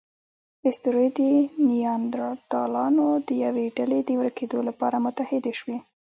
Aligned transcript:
اسطورې 0.69 1.07
د 1.17 1.19
نیاندرتالانو 1.69 3.05
د 3.27 3.29
یوې 3.45 3.65
ډلې 3.77 3.99
د 4.05 4.09
ورکېدو 4.21 4.59
لپاره 4.69 5.01
متحدې 5.05 5.53
شوې. 5.59 5.77